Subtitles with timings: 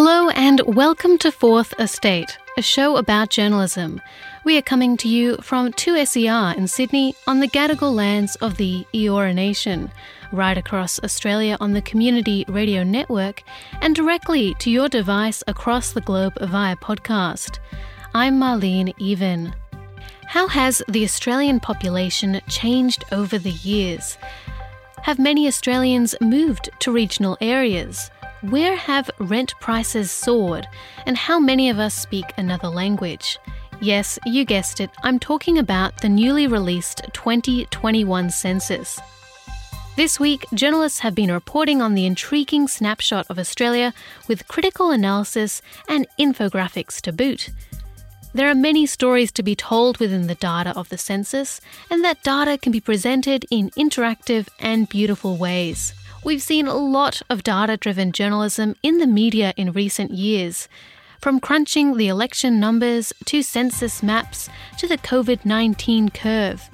[0.00, 4.00] Hello and welcome to Fourth Estate, a show about journalism.
[4.44, 8.86] We are coming to you from 2SER in Sydney on the Gadigal lands of the
[8.94, 9.90] Eora Nation,
[10.30, 13.42] right across Australia on the Community Radio Network,
[13.80, 17.58] and directly to your device across the globe via podcast.
[18.14, 19.52] I'm Marlene Even.
[20.26, 24.16] How has the Australian population changed over the years?
[25.02, 28.12] Have many Australians moved to regional areas?
[28.42, 30.68] Where have rent prices soared,
[31.06, 33.36] and how many of us speak another language?
[33.80, 39.00] Yes, you guessed it, I'm talking about the newly released 2021 census.
[39.96, 43.92] This week, journalists have been reporting on the intriguing snapshot of Australia
[44.28, 47.50] with critical analysis and infographics to boot.
[48.34, 52.22] There are many stories to be told within the data of the census, and that
[52.22, 55.92] data can be presented in interactive and beautiful ways.
[56.28, 60.68] We've seen a lot of data driven journalism in the media in recent years.
[61.22, 66.68] From crunching the election numbers to census maps to the COVID 19 curve.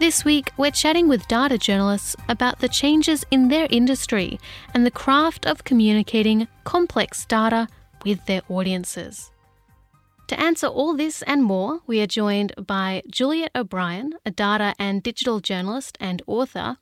[0.00, 4.40] This week, we're chatting with data journalists about the changes in their industry
[4.74, 7.68] and the craft of communicating complex data
[8.04, 9.30] with their audiences.
[10.26, 15.00] To answer all this and more, we are joined by Juliet O'Brien, a data and
[15.00, 16.78] digital journalist and author,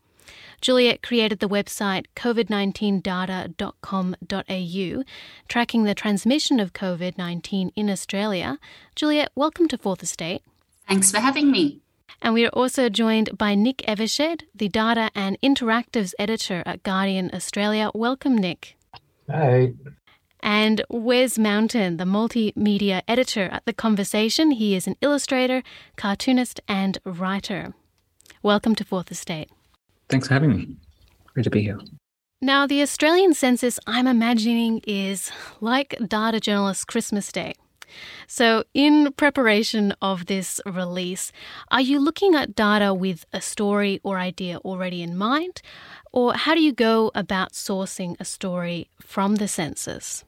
[0.62, 5.02] Juliet created the website covid19data.com.au,
[5.48, 8.60] tracking the transmission of COVID 19 in Australia.
[8.94, 10.42] Juliet, welcome to Fourth Estate.
[10.88, 11.80] Thanks for having me.
[12.22, 17.32] And we are also joined by Nick Evershed, the Data and Interactives Editor at Guardian
[17.34, 17.91] Australia.
[17.92, 18.76] Welcome, Nick.
[19.28, 19.74] Hey.
[20.38, 24.52] And Wes Mountain, the multimedia editor at The Conversation.
[24.52, 25.64] He is an illustrator,
[25.97, 27.74] cartoonist, and writer.
[28.44, 29.50] Welcome to Fourth Estate.
[30.12, 30.77] Thanks for having me.
[31.32, 31.80] Great to be here.
[32.42, 35.32] Now, the Australian census, I'm imagining, is
[35.62, 37.54] like data journalist Christmas Day.
[38.26, 41.32] So, in preparation of this release,
[41.70, 45.62] are you looking at data with a story or idea already in mind?
[46.12, 50.25] Or how do you go about sourcing a story from the census?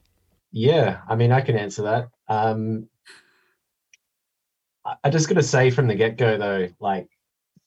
[0.51, 2.09] Yeah, I mean, I can answer that.
[2.27, 2.89] Um,
[5.03, 7.09] I just got to say from the get go, though, like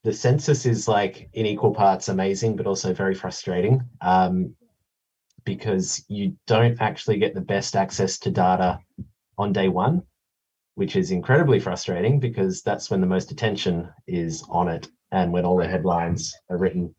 [0.07, 4.55] the census is like in equal parts amazing, but also very frustrating um,
[5.43, 8.79] because you don't actually get the best access to data
[9.37, 10.01] on day one,
[10.75, 15.43] which is incredibly frustrating because that's when the most attention is on it and when
[15.43, 16.95] all the headlines are written.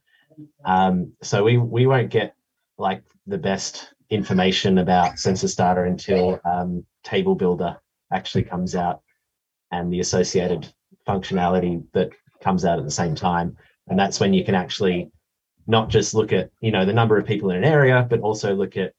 [0.66, 2.34] Um, so we we won't get
[2.76, 7.78] like the best information about census data until um, Table Builder
[8.12, 9.00] actually comes out
[9.72, 10.70] and the associated
[11.08, 12.10] functionality that
[12.42, 13.56] comes out at the same time.
[13.88, 15.10] And that's when you can actually
[15.66, 18.54] not just look at, you know, the number of people in an area, but also
[18.54, 18.92] look at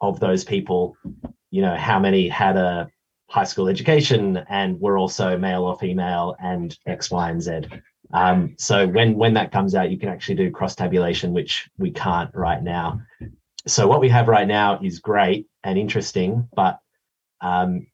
[0.00, 0.96] of those people,
[1.50, 2.88] you know, how many had a
[3.28, 7.60] high school education and were also male or female and X, Y, and Z.
[8.12, 11.90] Um, so when when that comes out, you can actually do cross tabulation, which we
[11.90, 13.00] can't right now.
[13.66, 16.80] So what we have right now is great and interesting, but
[17.40, 17.86] um,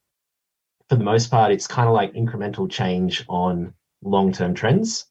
[0.89, 3.75] for the most part, it's kind of like incremental change on
[4.07, 5.07] long term trends.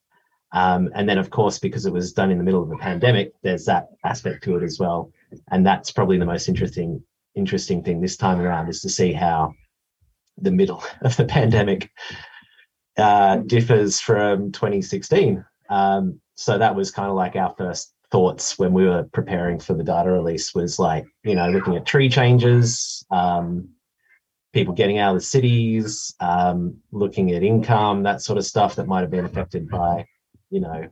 [0.52, 3.34] Um, and then, of course, because it was done in the middle of a pandemic,
[3.44, 5.12] there's that aspect to it as well.
[5.52, 7.04] And that's probably the most interesting
[7.36, 9.54] interesting thing this time around is to see how
[10.38, 11.92] the middle of the pandemic
[12.98, 15.44] uh, differs from 2016.
[15.70, 19.74] Um, so that was kind of like our first thoughts when we were preparing for
[19.74, 23.68] the data release was like you know looking at tree changes um,
[24.56, 28.88] people getting out of the cities, um, looking at income, that sort of stuff that
[28.88, 30.06] might have been affected by,
[30.50, 30.88] you know,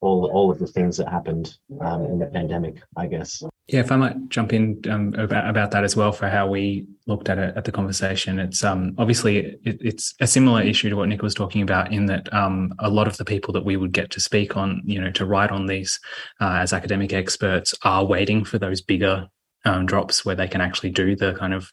[0.00, 3.42] all all of the things that happened um, in the pandemic, I guess.
[3.66, 6.86] Yeah, if I might jump in um, about about that as well for how we
[7.06, 10.96] looked at it at the conversation, it's um, obviously it, it's a similar issue to
[10.96, 13.76] what Nick was talking about in that um, a lot of the people that we
[13.76, 15.98] would get to speak on, you know, to write on these
[16.40, 19.26] uh, as academic experts are waiting for those bigger
[19.64, 21.70] um, drops where they can actually do the kind of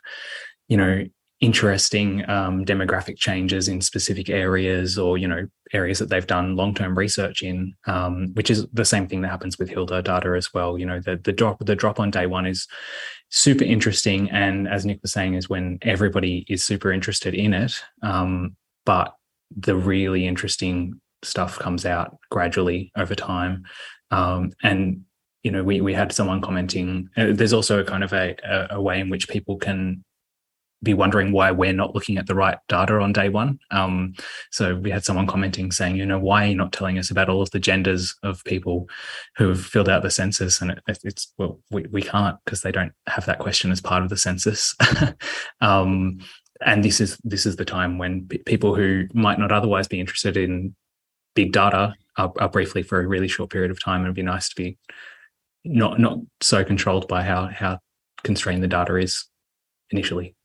[0.68, 1.04] you know
[1.42, 6.98] interesting um, demographic changes in specific areas or you know areas that they've done long-term
[6.98, 10.78] research in um, which is the same thing that happens with hilda data as well.
[10.78, 12.68] You know the, the drop the drop on day one is
[13.30, 17.84] super interesting and as nick was saying is when everybody is super interested in it
[18.02, 18.56] um,
[18.86, 19.16] but
[19.56, 23.66] the really interesting stuff comes out gradually over time.
[24.12, 25.02] Um, and
[25.44, 28.68] you know we we had someone commenting uh, there's also a kind of a, a,
[28.76, 30.04] a way in which people can
[30.84, 33.60] be wondering why we're not looking at the right data on day one.
[33.72, 34.14] Um,
[34.52, 37.30] so we had someone commenting saying, you know, why are you not telling us about
[37.30, 38.88] all of the genders of people
[39.38, 40.62] who have filled out the census?
[40.62, 44.04] And it, it's well, we, we can't because they don't have that question as part
[44.04, 44.76] of the census.
[45.62, 46.20] um,
[46.66, 50.38] and this is this is the time when people who might not otherwise be interested
[50.38, 50.76] in
[51.36, 53.98] big data are, are briefly for a really short period of time.
[53.98, 54.78] And it'd be nice to be
[55.66, 57.80] not not so controlled by how how
[58.24, 59.26] constrained the data is
[59.92, 60.36] initially.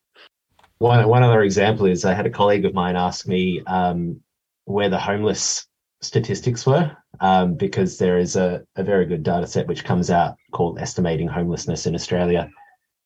[0.81, 4.19] One one other example is I had a colleague of mine ask me um,
[4.65, 5.67] where the homeless
[6.01, 10.37] statistics were um, because there is a, a very good data set which comes out
[10.53, 12.49] called estimating homelessness in Australia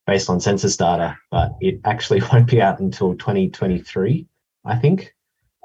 [0.07, 4.25] based on census data, but it actually won't be out until 2023,
[4.65, 5.13] I think,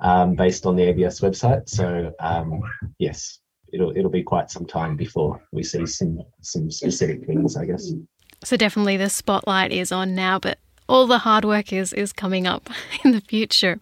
[0.01, 1.69] um, based on the ABS website.
[1.69, 2.59] So um,
[2.97, 3.38] yes,
[3.71, 7.94] it'll it'll be quite some time before we see some some specific things, I guess.
[8.44, 10.57] So definitely the spotlight is on now, but
[10.89, 12.69] all the hard work is is coming up
[13.06, 13.80] in the future.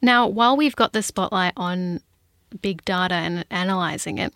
[0.00, 2.00] Now, while we've got the spotlight on
[2.62, 4.32] big data and analyzing it,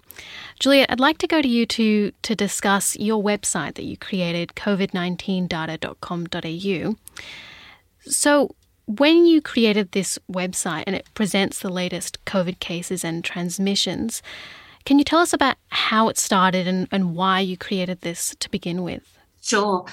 [0.60, 4.50] Juliet, I'd like to go to you to to discuss your website that you created,
[4.56, 6.96] covid19data.com.au.
[8.00, 8.54] So,
[8.86, 14.22] when you created this website and it presents the latest COVID cases and transmissions,
[14.84, 18.50] can you tell us about how it started and, and why you created this to
[18.50, 19.16] begin with?
[19.40, 19.86] Sure.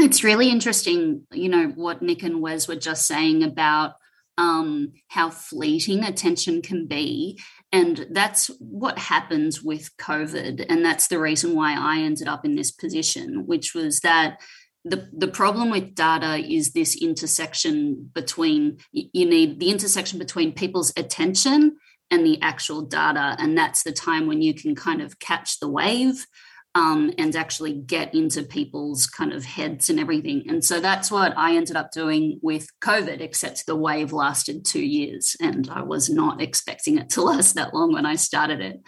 [0.00, 3.94] It's really interesting, you know, what Nick and Wes were just saying about
[4.38, 7.38] um, how fleeting attention can be.
[7.72, 10.64] And that's what happens with COVID.
[10.70, 14.40] And that's the reason why I ended up in this position, which was that
[14.84, 20.90] the, the problem with data is this intersection between you need the intersection between people's
[20.96, 21.76] attention
[22.10, 25.68] and the actual data and that's the time when you can kind of catch the
[25.68, 26.26] wave
[26.74, 30.44] um, and actually get into people's kind of heads and everything.
[30.48, 34.84] And so that's what I ended up doing with COVID, except the wave lasted two
[34.84, 38.80] years and I was not expecting it to last that long when I started it.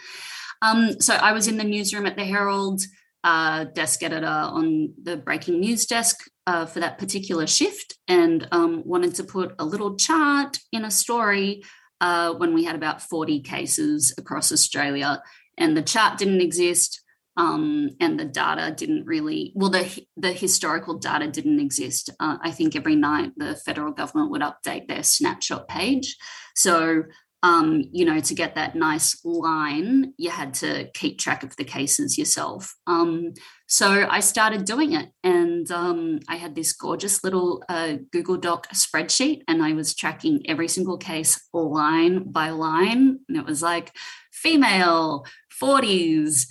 [0.61, 2.81] Um, so I was in the newsroom at the Herald,
[3.25, 8.81] uh, desk editor on the breaking news desk uh, for that particular shift, and um,
[8.85, 11.63] wanted to put a little chart in a story
[12.01, 15.21] uh, when we had about 40 cases across Australia.
[15.57, 17.02] And the chart didn't exist
[17.37, 22.09] um, and the data didn't really well the the historical data didn't exist.
[22.19, 26.15] Uh, i think every night the federal government would update their snapshot page.
[26.55, 27.03] So
[27.41, 31.65] um, you know to get that nice line you had to keep track of the
[31.65, 32.73] cases yourself.
[32.87, 33.33] Um,
[33.67, 38.67] so i started doing it and um, i had this gorgeous little uh, google doc
[38.71, 43.19] spreadsheet and i was tracking every single case line by line.
[43.27, 43.95] And it was like
[44.31, 45.25] female
[45.61, 46.47] 40s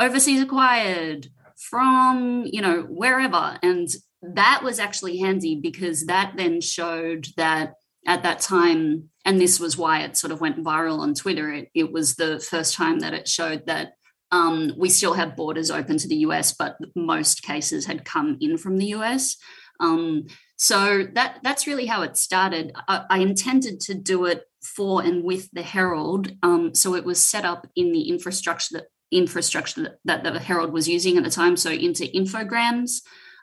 [0.00, 3.58] overseas acquired from you know wherever.
[3.62, 3.88] And
[4.22, 7.74] that was actually handy because that then showed that
[8.06, 11.68] at that time and this was why it sort of went viral on twitter it,
[11.74, 13.92] it was the first time that it showed that
[14.32, 18.56] um, we still have borders open to the us but most cases had come in
[18.56, 19.36] from the us
[19.80, 20.26] um,
[20.56, 22.72] so that that's really how it started.
[22.86, 27.26] I, I, intended to do it for and with the herald um, so it was
[27.26, 31.56] set up in the infrastructure that infrastructure that, the Herald was using at the time,
[31.56, 33.02] so into infograms.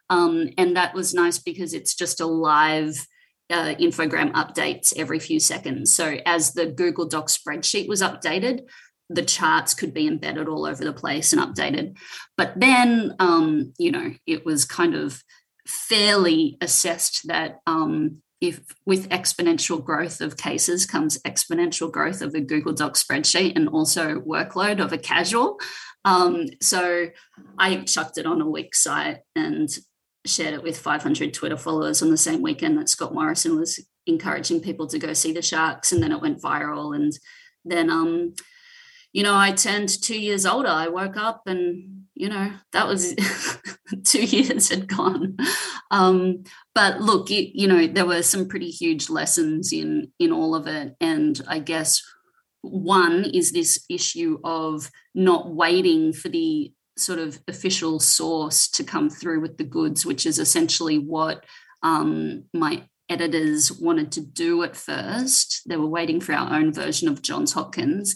[0.09, 3.05] Um, and that was nice because it's just a live
[3.49, 5.93] uh, infogram updates every few seconds.
[5.93, 8.61] So as the Google Doc spreadsheet was updated,
[9.09, 11.97] the charts could be embedded all over the place and updated.
[12.35, 15.21] But then, um, you know, it was kind of
[15.65, 22.41] fairly assessed that um, if with exponential growth of cases comes exponential growth of a
[22.41, 25.59] Google Doc spreadsheet and also workload of a casual.
[26.05, 27.07] Um, so
[27.57, 29.69] I chucked it on a Wix site and
[30.25, 34.61] shared it with 500 Twitter followers on the same weekend that Scott Morrison was encouraging
[34.61, 36.95] people to go see the Sharks, and then it went viral.
[36.95, 37.17] And
[37.65, 38.33] then, um,
[39.13, 40.69] you know, I turned two years older.
[40.69, 43.15] I woke up and you know that was
[44.03, 45.37] two years had gone.
[45.91, 46.43] Um,
[46.75, 50.67] but look you, you know there were some pretty huge lessons in in all of
[50.67, 50.95] it.
[50.99, 52.03] And i guess
[52.61, 59.09] one is this issue of not waiting for the sort of official source to come
[59.09, 61.45] through with the goods which is essentially what
[61.83, 65.61] um, my editors wanted to do at first.
[65.67, 68.15] They were waiting for our own version of johns hopkins.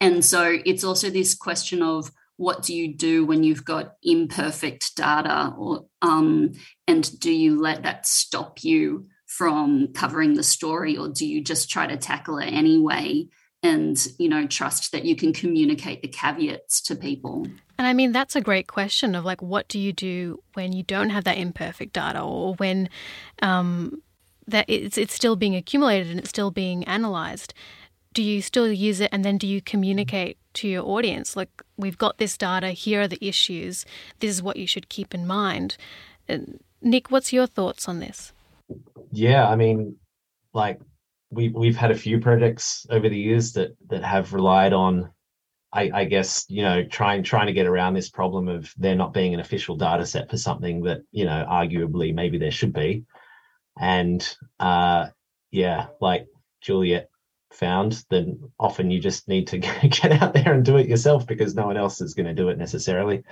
[0.00, 4.96] And so it's also this question of what do you do when you've got imperfect
[4.96, 6.52] data or um,
[6.86, 11.70] and do you let that stop you from covering the story or do you just
[11.70, 13.26] try to tackle it anyway
[13.62, 17.46] and you know trust that you can communicate the caveats to people?
[17.78, 20.82] And i mean that's a great question of like what do you do when you
[20.82, 22.88] don't have that imperfect data or when
[23.42, 24.02] um,
[24.46, 27.54] that it's it's still being accumulated and it's still being analyzed
[28.14, 29.10] do you still use it?
[29.12, 33.08] And then do you communicate to your audience like we've got this data here are
[33.08, 33.84] the issues
[34.20, 35.76] this is what you should keep in mind.
[36.28, 38.32] And nick what's your thoughts on this?
[39.10, 39.96] Yeah i mean
[40.52, 40.80] like
[41.30, 45.10] we we've had a few projects over the years that that have relied on
[45.72, 49.12] I, I, guess you know trying trying to get around this problem of there not
[49.12, 53.04] being an official data set for something that you know arguably maybe there should be.
[53.76, 55.08] And uh
[55.50, 56.26] yeah like
[56.60, 57.10] juliet
[57.54, 61.54] found then often you just need to get out there and do it yourself because
[61.54, 63.22] no one else is going to do it necessarily.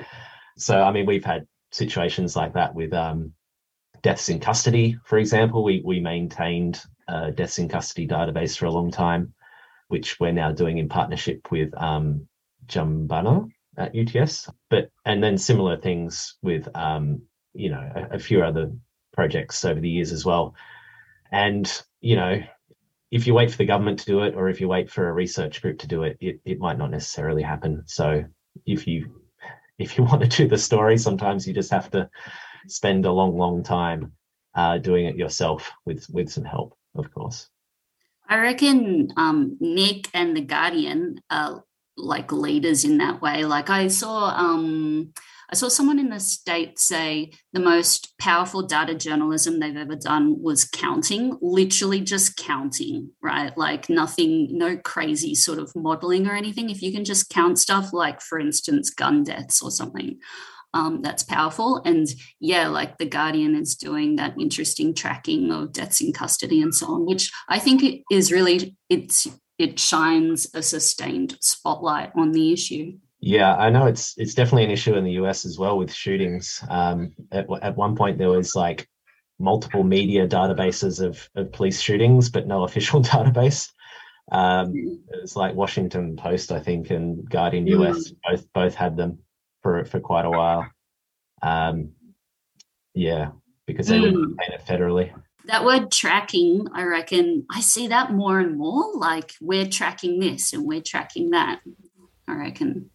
[0.56, 3.32] So i mean we've had situations like that with um
[4.02, 5.64] deaths in custody for example.
[5.64, 9.34] We we maintained a deaths in custody database for a long time
[9.88, 12.26] which we're now doing in partnership with um
[12.66, 17.22] jumbunna at uts but and then similar things with um
[17.54, 18.70] you know a, a few other
[19.12, 20.54] projects over the years as well.
[21.30, 22.40] And, you know,
[23.12, 25.12] if you wait for the government to do it or if you wait for a
[25.12, 27.82] research group to do it, it, it might not necessarily happen.
[27.86, 28.24] So
[28.66, 29.22] if you
[29.78, 32.08] if you want to do the story, sometimes you just have to
[32.66, 34.12] spend a long, long time
[34.54, 37.48] uh, doing it yourself with with some help, of course.
[38.28, 41.64] I reckon um, Nick and the Guardian are
[41.98, 43.44] like leaders in that way.
[43.44, 45.12] Like I saw um,
[45.52, 50.40] I saw someone in the state say the most powerful data journalism they've ever done
[50.40, 53.56] was counting, literally just counting, right?
[53.58, 56.70] Like nothing, no crazy sort of modeling or anything.
[56.70, 60.20] If you can just count stuff, like for instance, gun deaths or something,
[60.72, 61.82] um, that's powerful.
[61.84, 62.08] And
[62.40, 66.86] yeah, like The Guardian is doing that interesting tracking of deaths in custody and so
[66.94, 69.26] on, which I think is really, it's,
[69.58, 72.94] it shines a sustained spotlight on the issue.
[73.24, 76.62] Yeah, I know it's it's definitely an issue in the US as well with shootings.
[76.68, 78.88] Um, at at one point there was like
[79.38, 83.70] multiple media databases of of police shootings, but no official database.
[84.32, 87.80] Um, it was like Washington Post, I think, and Guardian mm.
[87.80, 89.20] US both both had them
[89.62, 90.66] for for quite a while.
[91.42, 91.92] Um,
[92.92, 93.30] yeah,
[93.68, 94.14] because they mm.
[94.14, 95.12] would pay it federally.
[95.44, 98.96] That word tracking, I reckon, I see that more and more.
[98.96, 101.60] Like we're tracking this and we're tracking that.
[102.32, 102.90] I reckon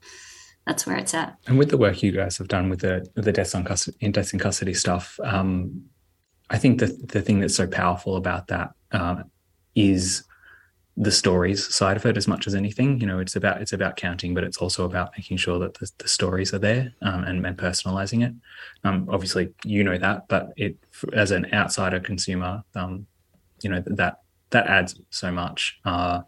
[0.65, 1.37] that's where it's at.
[1.47, 3.97] And with the work you guys have done with the with the deaths on custody,
[4.01, 5.85] in deaths in custody stuff, um,
[6.49, 9.23] I think the the thing that's so powerful about that uh,
[9.75, 10.23] is
[10.99, 12.99] the stories side of it as much as anything.
[12.99, 15.89] You know, it's about it's about counting, but it's also about making sure that the,
[15.99, 18.33] the stories are there um, and, and personalizing it.
[18.83, 20.75] Um, obviously, you know that, but it
[21.13, 23.05] as an outsider consumer, um,
[23.61, 25.79] you know that that adds so much.
[25.85, 26.21] Uh,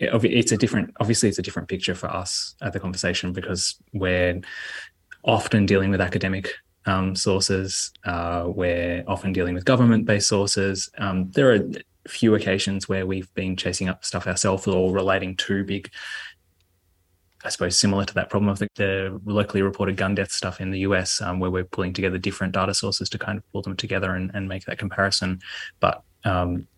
[0.00, 4.40] it's a different obviously it's a different picture for us at the conversation because we're
[5.24, 6.50] often dealing with academic
[6.86, 11.60] um, sources uh, we're often dealing with government-based sources um, there are
[12.08, 15.88] few occasions where we've been chasing up stuff ourselves or relating to big
[17.44, 20.70] I suppose similar to that problem of the, the locally reported gun death stuff in
[20.70, 23.76] the US, um, where we're pulling together different data sources to kind of pull them
[23.76, 25.40] together and, and make that comparison.
[25.80, 26.68] But um,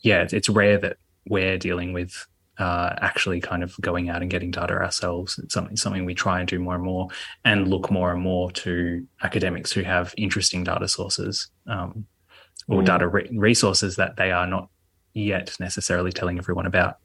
[0.00, 0.96] yeah, it's, it's rare that
[1.28, 2.26] we're dealing with
[2.58, 5.38] uh, actually kind of going out and getting data ourselves.
[5.38, 7.08] It's something something we try and do more and more,
[7.44, 12.06] and look more and more to academics who have interesting data sources um,
[12.68, 12.86] or mm.
[12.86, 14.68] data re- resources that they are not
[15.14, 16.98] yet necessarily telling everyone about.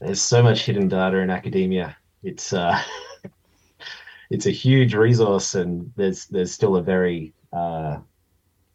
[0.00, 1.96] There's so much hidden data in academia.
[2.24, 2.80] It's uh,
[4.30, 7.98] it's a huge resource, and there's there's still a very uh,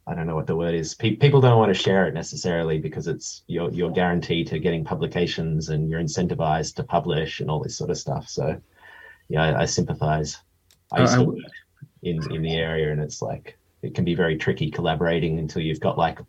[0.06, 0.96] I don't know what the word is.
[0.96, 4.84] Pe- people don't want to share it necessarily because it's you're you're guaranteed to getting
[4.84, 8.28] publications and you're incentivized to publish and all this sort of stuff.
[8.28, 8.62] So,
[9.30, 10.40] yeah, I, I sympathize.
[10.92, 11.38] I used to work
[12.02, 15.80] in in the area, and it's like it can be very tricky collaborating until you've
[15.80, 16.20] got like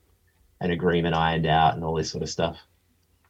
[0.60, 2.58] an agreement ironed out and all this sort of stuff.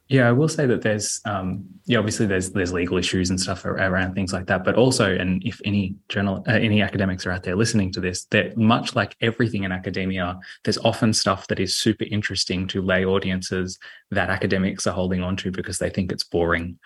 [0.07, 3.65] Yeah, I will say that there's, um, yeah, obviously there's there's legal issues and stuff
[3.65, 7.41] around things like that, but also, and if any journal, uh, any academics are out
[7.41, 11.75] there listening to this, that much like everything in academia, there's often stuff that is
[11.75, 13.79] super interesting to lay audiences
[14.11, 16.77] that academics are holding on to because they think it's boring,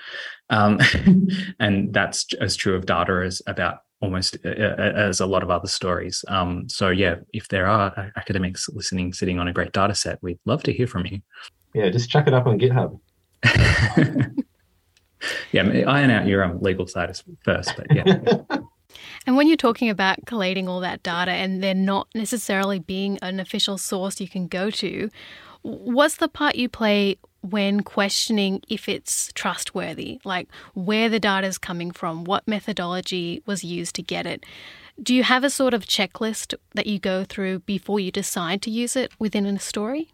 [0.49, 0.79] um,
[1.59, 5.49] and that's as true of data as about almost uh, uh, as a lot of
[5.49, 6.23] other stories.
[6.29, 10.39] Um, so yeah, if there are academics listening, sitting on a great data set, we'd
[10.45, 11.19] love to hear from you.
[11.73, 12.97] Yeah, just chuck it up on GitHub.
[15.51, 18.59] yeah, iron out your um, legal status first, but yeah.
[19.25, 23.39] And when you're talking about collating all that data and there not necessarily being an
[23.39, 25.09] official source you can go to,
[25.61, 31.57] what's the part you play when questioning if it's trustworthy, like where the data is
[31.57, 34.45] coming from, what methodology was used to get it.
[35.01, 38.71] Do you have a sort of checklist that you go through before you decide to
[38.71, 40.09] use it within a story?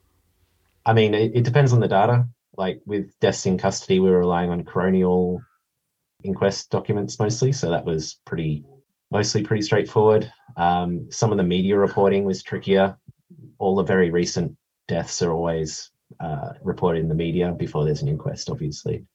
[0.86, 2.28] I mean, it, it depends on the data.
[2.58, 5.40] Like with deaths in custody, we were relying on coronial
[6.24, 8.66] inquest documents mostly, so that was pretty
[9.12, 10.32] mostly pretty straightforward.
[10.58, 12.98] Um, some of the media reporting was trickier.
[13.60, 14.58] All the very recent
[14.88, 19.06] deaths are always uh, reported in the media before there's an inquest, obviously.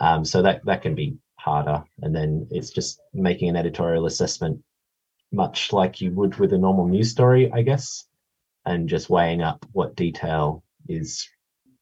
[0.00, 4.62] Um, so that that can be harder, and then it's just making an editorial assessment,
[5.32, 8.06] much like you would with a normal news story, I guess,
[8.64, 11.28] and just weighing up what detail is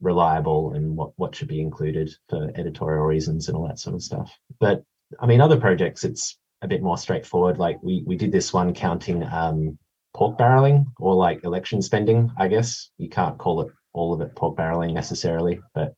[0.00, 4.02] reliable and what what should be included for editorial reasons and all that sort of
[4.02, 4.37] stuff.
[4.59, 4.85] But
[5.19, 7.59] I mean, other projects, it's a bit more straightforward.
[7.59, 9.78] Like we we did this one counting um,
[10.14, 12.30] pork barreling or like election spending.
[12.38, 15.95] I guess you can't call it all of it pork barreling necessarily, but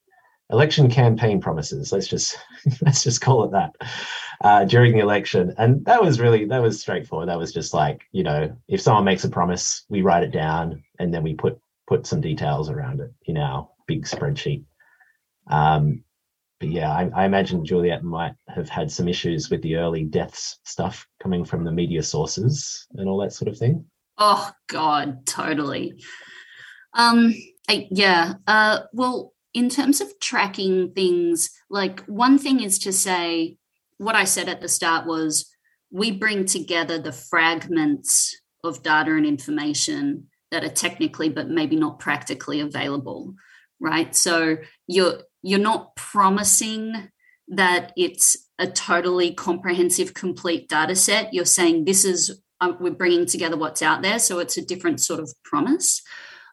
[0.50, 1.92] election campaign promises.
[1.92, 2.38] Let's just
[2.82, 3.72] let's just call it that
[4.42, 7.28] uh, during the election, and that was really that was straightforward.
[7.28, 10.82] That was just like you know, if someone makes a promise, we write it down,
[10.98, 14.64] and then we put put some details around it in our big spreadsheet.
[15.48, 16.04] Um,
[16.60, 20.60] but yeah, I, I, imagine Juliet might have had some issues with the early deaths
[20.64, 23.84] stuff coming from the media sources and all that sort of thing.
[24.18, 26.00] Oh God, totally.
[26.94, 27.34] Um,
[27.68, 28.34] I, yeah.
[28.46, 33.56] Uh, well, in terms of tracking things, like one thing is to say
[33.98, 35.50] what I said at the start was
[35.90, 41.98] we bring together the fragments of data and information that are technically but maybe not
[41.98, 43.34] practically available
[43.82, 44.14] right?
[44.16, 47.10] So you're you're not promising
[47.48, 51.34] that it's a totally comprehensive complete data set.
[51.34, 55.00] You're saying this is uh, we're bringing together what's out there so it's a different
[55.00, 56.00] sort of promise.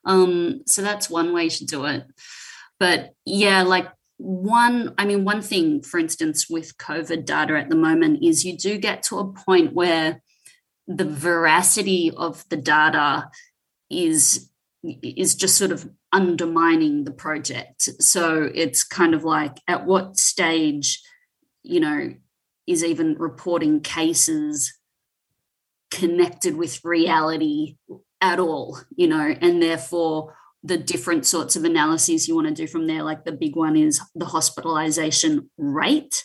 [0.06, 2.06] Um, so that's one way to do it.
[2.80, 3.88] But yeah like
[4.20, 8.58] one i mean one thing for instance with covid data at the moment is you
[8.58, 10.22] do get to a point where
[10.86, 13.30] the veracity of the data
[13.90, 14.50] is
[14.84, 17.82] is just sort of undermining the project.
[18.02, 21.02] So it's kind of like at what stage
[21.64, 22.14] you know
[22.66, 24.74] is even reporting cases
[25.92, 27.76] connected with reality
[28.22, 29.36] at all you know?
[29.42, 33.32] And therefore the different sorts of analyses you want to do from there like the
[33.32, 36.24] big one is the hospitalization rate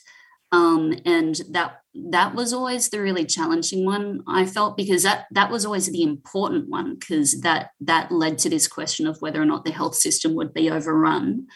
[0.50, 1.79] um, and that
[2.11, 6.02] that was always the really challenging one i felt because that that was always the
[6.02, 9.94] important one because that that led to this question of whether or not the health
[9.94, 11.46] system would be overrun.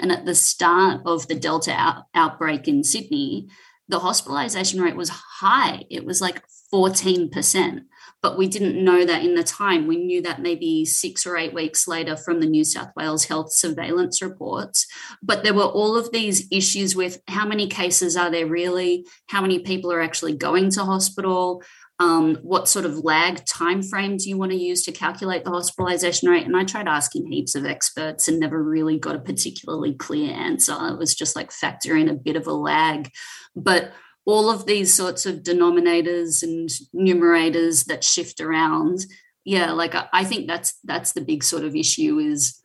[0.00, 3.48] And at the start of the delta out, outbreak in sydney
[3.88, 5.84] the hospitalization rate was high.
[5.90, 7.84] It was like 14%
[8.22, 9.86] but we didn't know that in the time.
[9.86, 13.52] We knew that maybe six or eight weeks later from the New South Wales health
[13.52, 14.86] surveillance reports.
[15.22, 19.06] But there were all of these issues with how many cases are there really?
[19.28, 21.62] How many people are actually going to hospital?
[22.00, 25.50] Um, what sort of lag time frame do you want to use to calculate the
[25.50, 26.46] hospitalization rate?
[26.46, 30.76] And I tried asking heaps of experts and never really got a particularly clear answer.
[30.88, 33.10] It was just like factor in a bit of a lag.
[33.56, 33.92] But
[34.28, 39.06] all of these sorts of denominators and numerators that shift around.
[39.44, 42.60] Yeah like i think that's that's the big sort of issue is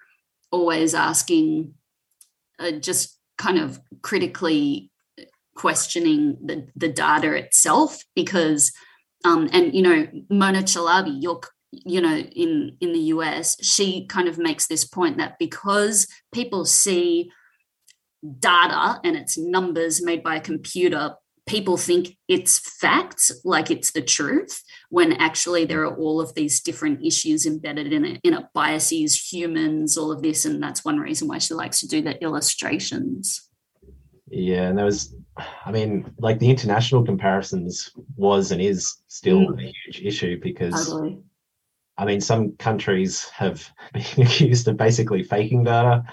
[0.51, 1.73] always asking
[2.59, 4.91] uh, just kind of critically
[5.55, 8.73] questioning the, the data itself because
[9.23, 11.39] um, and you know mona chalabi you're
[11.71, 16.65] you know in in the us she kind of makes this point that because people
[16.65, 17.31] see
[18.39, 21.15] data and its numbers made by a computer
[21.45, 26.61] people think it's facts, like it's the truth, when actually there are all of these
[26.61, 30.45] different issues embedded in it, in it, biases, humans, all of this.
[30.45, 33.49] And that's one reason why she likes to do the illustrations.
[34.29, 35.15] Yeah, and there was,
[35.65, 39.59] I mean, like the international comparisons was and is still mm.
[39.59, 41.19] a huge issue because, totally.
[41.97, 46.03] I mean, some countries have been accused of basically faking data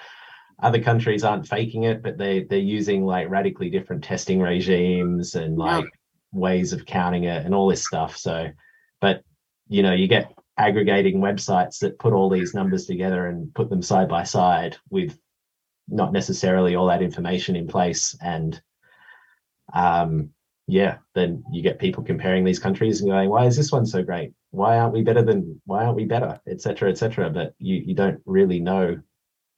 [0.63, 5.57] other countries aren't faking it, but they they're using like radically different testing regimes and
[5.57, 5.91] like yeah.
[6.33, 8.17] ways of counting it and all this stuff.
[8.17, 8.51] So,
[9.01, 9.23] but
[9.69, 13.81] you know, you get aggregating websites that put all these numbers together and put them
[13.81, 15.19] side by side with
[15.89, 18.61] not necessarily all that information in place and
[19.73, 20.31] um
[20.67, 24.03] yeah then you get people comparing these countries and going why is this one so
[24.03, 27.95] great why aren't we better than why aren't we better etc etc but you you
[27.95, 29.01] don't really know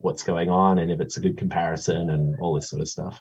[0.03, 3.21] what's going on and if it's a good comparison and all this sort of stuff.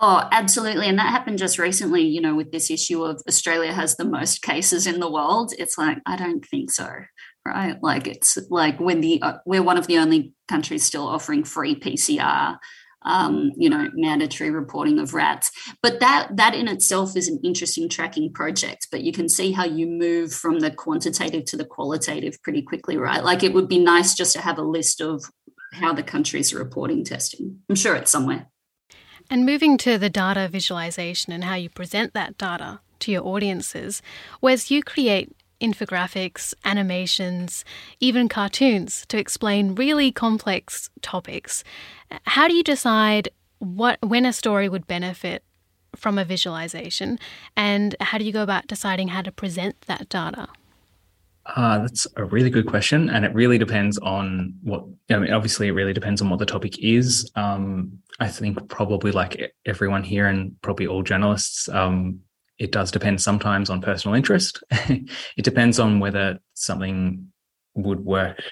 [0.00, 0.86] Oh, absolutely.
[0.86, 4.42] And that happened just recently, you know, with this issue of Australia has the most
[4.42, 5.52] cases in the world.
[5.58, 6.88] It's like, I don't think so.
[7.46, 7.76] right?
[7.82, 11.74] Like it's like we're the uh, we're one of the only countries still offering free
[11.74, 12.58] PCR
[13.02, 15.50] um, you know, mandatory reporting of rats.
[15.82, 18.88] But that that in itself is an interesting tracking project.
[18.90, 22.96] But you can see how you move from the quantitative to the qualitative pretty quickly,
[22.96, 23.22] right?
[23.24, 25.24] Like it would be nice just to have a list of
[25.72, 27.60] how the countries are reporting testing.
[27.68, 28.48] I'm sure it's somewhere.
[29.30, 34.02] And moving to the data visualization and how you present that data to your audiences,
[34.40, 37.64] whereas you create infographics, animations,
[38.00, 41.64] even cartoons to explain really complex topics.
[42.24, 43.28] How do you decide
[43.58, 45.42] what when a story would benefit
[45.96, 47.18] from a visualization
[47.56, 50.48] and how do you go about deciding how to present that data?
[51.56, 54.84] Uh, that's a really good question, and it really depends on what.
[55.10, 57.30] I mean, obviously, it really depends on what the topic is.
[57.36, 62.20] Um, I think probably like everyone here, and probably all journalists, um,
[62.58, 64.62] it does depend sometimes on personal interest.
[64.70, 67.28] it depends on whether something
[67.74, 68.42] would work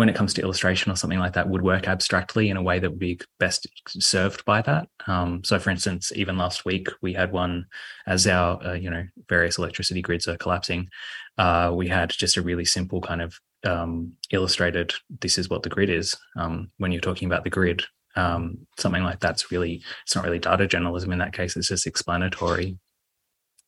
[0.00, 2.78] when it comes to illustration or something like that would work abstractly in a way
[2.78, 4.88] that would be best served by that.
[5.06, 7.66] Um, so, for instance, even last week we had one
[8.06, 10.88] as our uh, you know various electricity grids are collapsing.
[11.36, 14.94] Uh, we had just a really simple kind of um, illustrated.
[15.20, 16.16] This is what the grid is.
[16.34, 17.82] Um, when you're talking about the grid,
[18.16, 21.58] um, something like that's really it's not really data journalism in that case.
[21.58, 22.78] It's just explanatory.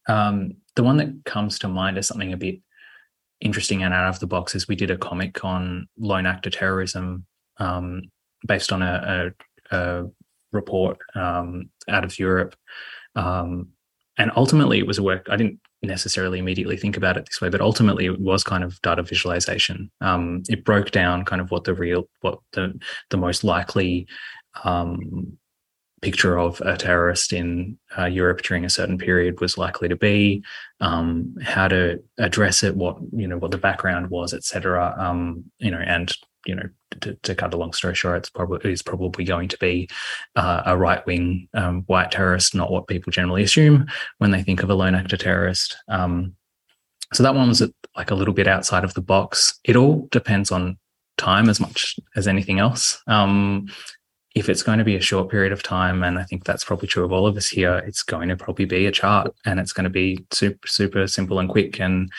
[0.08, 2.60] Um, the one that comes to mind is something a bit
[3.42, 7.26] interesting and out of the box is we did a comic on lone actor terrorism
[7.58, 8.02] um,
[8.46, 9.32] based on a,
[9.70, 10.04] a, a
[10.52, 12.54] report um, out of Europe.
[13.14, 13.68] Um,
[14.18, 17.48] and ultimately, it was a work I didn't necessarily immediately think about it this way,
[17.48, 19.90] but ultimately, it was kind of data visualization.
[20.00, 22.78] Um, it broke down kind of what the real, what the
[23.10, 24.06] the most likely
[24.64, 25.36] um,
[26.02, 30.42] picture of a terrorist in uh, Europe during a certain period was likely to be,
[30.80, 34.94] um, how to address it, what you know, what the background was, etc.
[34.98, 36.12] Um, you know, and
[36.44, 36.68] you know,
[37.00, 39.88] to, to, cut a long story short, it's probably is probably going to be
[40.34, 43.86] uh, a right wing um, white terrorist, not what people generally assume
[44.18, 45.76] when they think of a lone actor terrorist.
[45.88, 46.34] Um,
[47.12, 47.62] so that one was
[47.96, 49.60] like a little bit outside of the box.
[49.64, 50.78] It all depends on
[51.16, 53.00] time as much as anything else.
[53.06, 53.68] Um,
[54.34, 56.88] if it's going to be a short period of time, and I think that's probably
[56.88, 59.72] true of all of us here, it's going to probably be a chart and it's
[59.72, 62.10] going to be super, super simple and quick and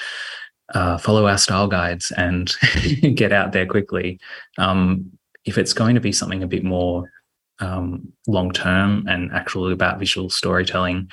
[0.73, 2.56] uh, follow our style guides and
[3.15, 4.19] get out there quickly.
[4.58, 5.12] Um,
[5.45, 7.12] if it's going to be something a bit more
[7.60, 11.10] um, long term and actually about visual storytelling,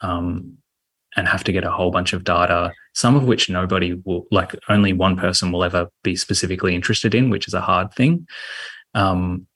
[0.00, 0.58] um,
[1.16, 4.54] and have to get a whole bunch of data, some of which nobody will, like
[4.68, 8.26] only one person will ever be specifically interested in, which is a hard thing.
[8.94, 9.46] Um,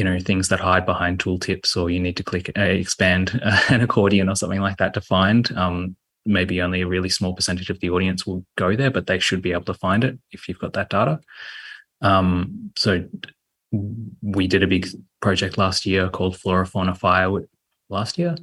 [0.00, 3.60] you know things that hide behind tooltips or you need to click uh, expand uh,
[3.68, 7.68] an accordion or something like that to find um, maybe only a really small percentage
[7.68, 10.48] of the audience will go there but they should be able to find it if
[10.48, 11.20] you've got that data.
[12.00, 13.04] Um, so
[14.22, 14.88] we did a big
[15.20, 17.30] project last year called flora fauna fire
[17.90, 18.36] last year?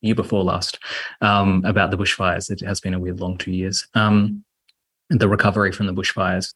[0.00, 0.80] Year before last
[1.20, 2.50] um, about the bushfires.
[2.50, 3.86] It has been a weird long two years.
[3.94, 4.44] Um,
[5.10, 6.52] the recovery from the bushfires.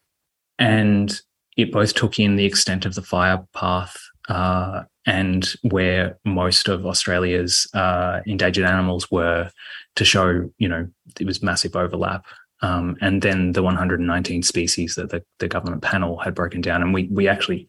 [0.59, 1.17] And
[1.57, 3.97] it both took in the extent of the fire path
[4.29, 9.51] uh, and where most of Australia's uh, endangered animals were
[9.97, 10.87] to show, you know,
[11.19, 12.27] it was massive overlap.
[12.61, 16.83] Um, and then the 119 species that the, the government panel had broken down.
[16.83, 17.67] And we, we actually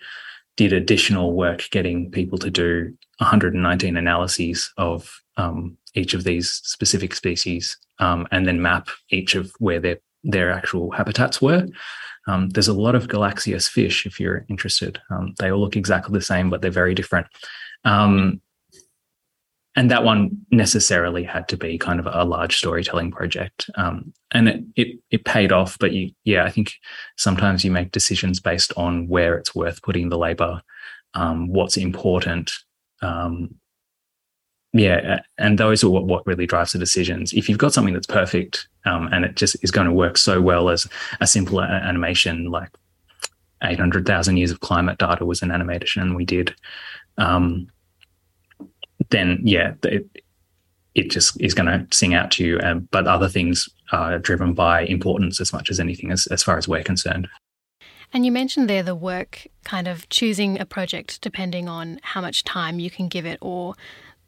[0.58, 7.15] did additional work getting people to do 119 analyses of um, each of these specific
[7.15, 11.67] species um, and then map each of where their, their actual habitats were.
[12.29, 14.99] Um, there's a lot of Galaxias fish if you're interested.
[15.09, 17.25] Um, they all look exactly the same, but they're very different.
[17.85, 18.41] Um,
[19.75, 24.49] and that one necessarily had to be kind of a large storytelling project, um, and
[24.49, 25.77] it, it, it paid off.
[25.79, 26.73] But you, yeah, I think
[27.17, 30.61] sometimes you make decisions based on where it's worth putting the labor,
[31.13, 32.51] um, what's important,
[33.01, 33.55] um,
[34.73, 38.05] yeah and those are what, what really drives the decisions if you've got something that's
[38.05, 40.87] perfect um, and it just is going to work so well as
[41.19, 42.69] a simple animation like
[43.63, 46.55] 800000 years of climate data was an animation we did
[47.17, 47.67] um,
[49.09, 50.07] then yeah it,
[50.95, 54.53] it just is going to sing out to you um, but other things are driven
[54.53, 57.27] by importance as much as anything as, as far as we're concerned
[58.11, 62.43] and you mentioned there the work kind of choosing a project depending on how much
[62.43, 63.75] time you can give it or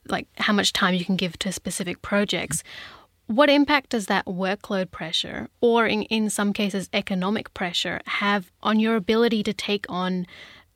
[0.07, 2.63] like how much time you can give to specific projects.
[3.27, 8.79] What impact does that workload pressure, or in, in some cases economic pressure, have on
[8.79, 10.27] your ability to take on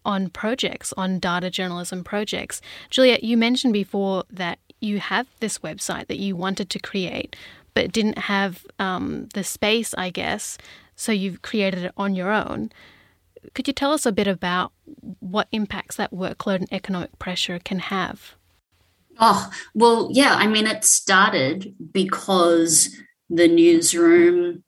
[0.05, 2.61] on projects, on data journalism projects?
[2.89, 7.35] Juliet, you mentioned before that you have this website that you wanted to create,
[7.73, 10.57] but didn't have um, the space, I guess,
[10.95, 12.71] so you've created it on your own.
[13.53, 14.71] Could you tell us a bit about
[15.19, 18.35] what impacts that workload and economic pressure can have?
[19.19, 20.35] Oh, well, yeah.
[20.35, 22.95] I mean, it started because
[23.29, 24.63] the newsroom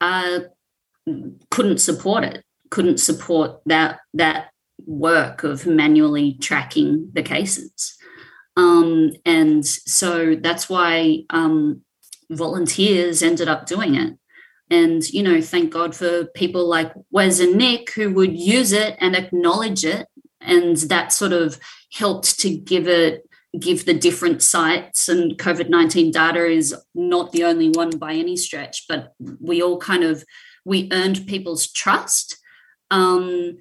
[0.00, 0.40] uh,
[1.50, 4.50] couldn't support it, couldn't support that that
[4.86, 7.96] work of manually tracking the cases.
[8.56, 11.82] Um, and so that's why um,
[12.30, 14.14] volunteers ended up doing it.
[14.70, 18.96] And, you know, thank God for people like Wes and Nick who would use it
[19.00, 20.06] and acknowledge it.
[20.40, 21.58] And that sort of
[21.92, 25.08] helped to give it, give the different sites.
[25.08, 29.78] And COVID 19 data is not the only one by any stretch, but we all
[29.78, 30.24] kind of,
[30.64, 32.36] we earned people's trust.
[32.90, 33.58] Um,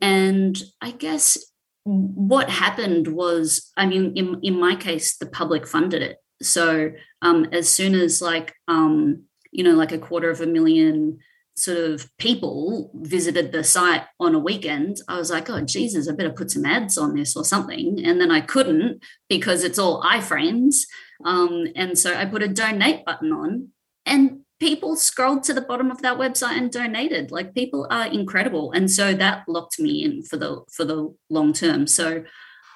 [0.00, 1.38] and I guess
[1.84, 6.18] what happened was, I mean, in, in my case, the public funded it.
[6.42, 11.18] So um, as soon as like, um, you know, like a quarter of a million
[11.56, 16.12] sort of people visited the site on a weekend, I was like, oh, Jesus, I
[16.12, 18.00] better put some ads on this or something.
[18.04, 20.76] And then I couldn't because it's all iframes.
[21.24, 23.68] Um, and so I put a donate button on,
[24.06, 27.30] and people scrolled to the bottom of that website and donated.
[27.30, 28.72] Like people are incredible.
[28.72, 31.86] And so that locked me in for the for the long term.
[31.86, 32.24] So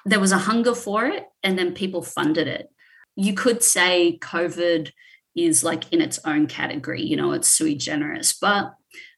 [0.05, 2.69] there was a hunger for it, and then people funded it.
[3.15, 4.91] You could say COVID
[5.35, 8.73] is like in its own category, you know, it's sui generis, but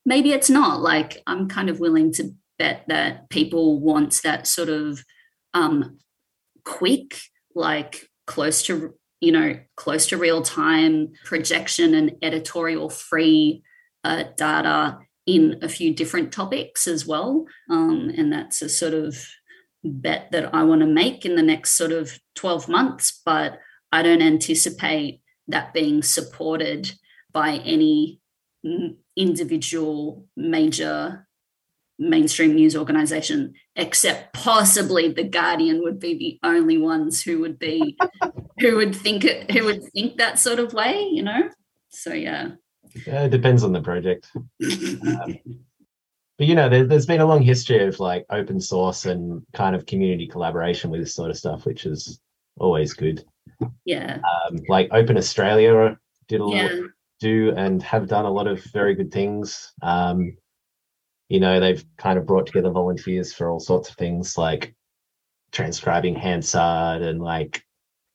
[0.06, 0.82] maybe it's not.
[0.82, 5.03] Like, I'm kind of willing to bet that people want that sort of
[5.53, 5.99] um,
[6.65, 7.19] quick,
[7.53, 13.63] like close to, you know, close to real time projection and editorial free
[14.03, 17.45] uh, data in a few different topics as well.
[17.69, 19.27] Um, and that's a sort of
[19.84, 23.60] bet that I want to make in the next sort of 12 months, but
[23.91, 26.91] I don't anticipate that being supported
[27.31, 28.19] by any
[29.15, 31.27] individual major
[31.99, 37.97] mainstream news organization except possibly the guardian would be the only ones who would be
[38.60, 41.49] who would think it who would think that sort of way you know?
[41.89, 42.49] So yeah,
[43.07, 44.29] yeah it depends on the project.
[44.62, 45.39] Um,
[46.38, 49.75] but you know there, has been a long history of like open source and kind
[49.75, 52.19] of community collaboration with this sort of stuff which is
[52.60, 53.23] always good
[53.86, 54.20] yeah.
[54.50, 56.72] Um, like Open Australia did a lot,
[57.20, 59.74] do and have done a lot of very good things.
[59.82, 60.38] Um,
[61.30, 64.76] you know, they've kind of brought together volunteers for all sorts of things like
[65.52, 67.63] transcribing Hansard and like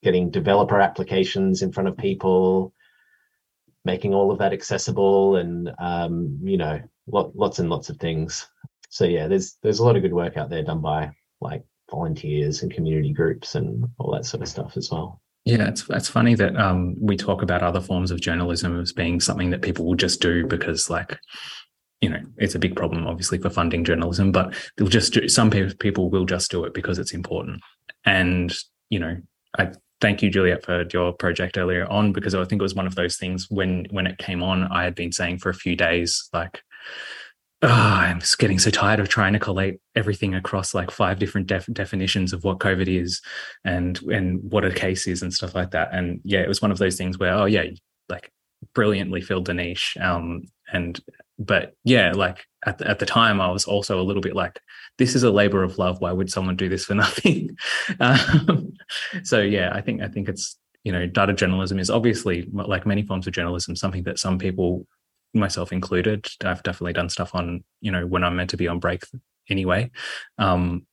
[0.02, 2.72] getting developer applications in front of people,
[3.84, 8.48] making all of that accessible, and um, you know, lot, lots and lots of things.
[8.88, 12.62] So yeah, there's there's a lot of good work out there done by like volunteers
[12.62, 15.20] and community groups and all that sort of stuff as well.
[15.44, 19.20] Yeah, it's it's funny that um, we talk about other forms of journalism as being
[19.20, 21.18] something that people will just do because, like,
[22.00, 24.30] you know, it's a big problem, obviously, for funding journalism.
[24.30, 27.60] But they'll just do, some people will just do it because it's important.
[28.04, 28.54] And
[28.88, 29.16] you know,
[29.58, 32.86] I thank you, Juliet, for your project earlier on because I think it was one
[32.86, 35.74] of those things when when it came on, I had been saying for a few
[35.74, 36.62] days, like,
[37.62, 41.46] oh, I'm just getting so tired of trying to collate everything across like five different
[41.46, 43.20] def- definitions of what COVID is
[43.64, 45.90] and and what a case is and stuff like that.
[45.92, 47.64] And yeah, it was one of those things where oh yeah,
[48.08, 48.32] like
[48.74, 49.96] brilliantly filled the niche.
[50.00, 51.00] Um, and
[51.38, 54.58] but yeah, like at the, at the time, I was also a little bit like,
[54.98, 56.00] this is a labor of love.
[56.00, 57.56] Why would someone do this for nothing?
[58.00, 58.72] um,
[59.22, 63.02] so yeah, I think I think it's you know data journalism is obviously like many
[63.02, 64.84] forms of journalism something that some people
[65.34, 66.26] myself included.
[66.44, 69.04] I've definitely done stuff on, you know, when I'm meant to be on break
[69.48, 69.90] anyway.
[70.38, 70.86] Um,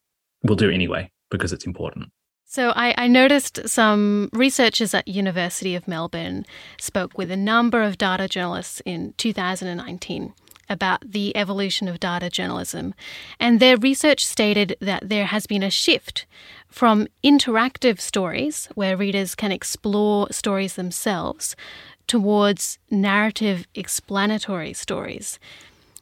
[0.44, 2.12] we'll do anyway because it's important.
[2.46, 6.48] So I, I, noticed some researchers at University of Melbourne
[6.80, 10.34] spoke with a number of data journalists in 2019
[10.70, 12.94] about the evolution of data journalism.
[13.40, 16.26] And their research stated that there has been a shift
[16.68, 21.56] from interactive stories, where readers can explore stories themselves,
[22.10, 25.40] towards narrative explanatory stories.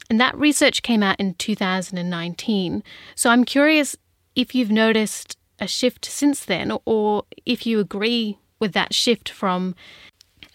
[0.09, 2.83] And that research came out in 2019.
[3.13, 3.95] So I'm curious
[4.35, 9.75] if you've noticed a shift since then, or if you agree with that shift from,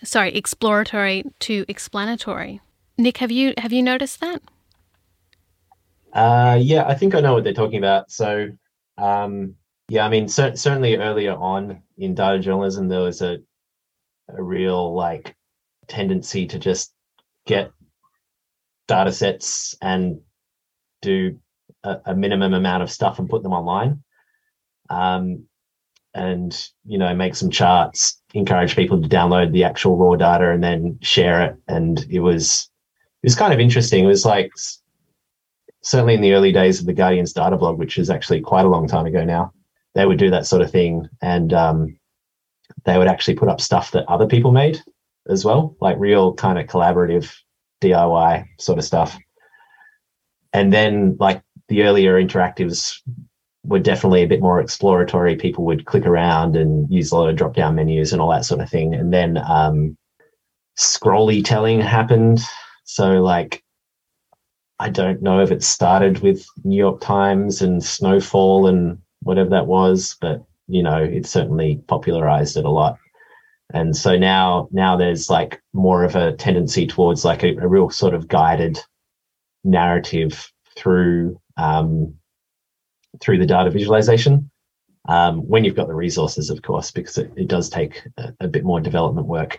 [0.02, 2.60] sorry, exploratory to explanatory.
[2.96, 4.42] Nick, have you have you noticed that?
[6.12, 8.10] Uh, yeah, I think I know what they're talking about.
[8.10, 8.50] So,
[8.98, 9.54] um,
[9.88, 13.38] yeah, I mean, cer- certainly earlier on in data journalism, there was a
[14.28, 15.34] a real like
[15.88, 16.92] tendency to just
[17.46, 17.72] get
[18.88, 20.20] data sets and
[21.00, 21.38] do
[21.84, 24.02] a, a minimum amount of stuff and put them online.
[24.90, 25.46] Um,
[26.14, 30.62] and you know make some charts encourage people to download the actual raw data and
[30.62, 32.70] then share it and it was
[33.22, 34.04] it was kind of interesting.
[34.04, 34.50] It was like
[35.82, 38.68] certainly in the early days of the Guardian's data blog, which is actually quite a
[38.68, 39.52] long time ago now,
[39.94, 41.98] they would do that sort of thing, and um,
[42.84, 44.82] they would actually put up stuff that other people made
[45.28, 47.32] as well, like real kind of collaborative
[47.80, 49.18] DIY sort of stuff.
[50.52, 53.00] And then like the earlier interactives
[53.64, 55.36] were definitely a bit more exploratory.
[55.36, 58.44] People would click around and use a lot of drop down menus and all that
[58.44, 58.94] sort of thing.
[58.94, 59.96] And then um,
[60.78, 62.40] scrolly telling happened.
[62.84, 63.62] So like
[64.78, 69.68] I don't know if it started with New York Times and Snowfall and whatever that
[69.68, 72.98] was, but you know, it certainly popularized it a lot.
[73.72, 77.90] And so now, now there's like more of a tendency towards like a, a real
[77.90, 78.78] sort of guided
[79.64, 82.14] narrative through um,
[83.20, 84.50] through the data visualization.
[85.08, 88.48] Um, when you've got the resources, of course, because it, it does take a, a,
[88.48, 89.58] bit more development work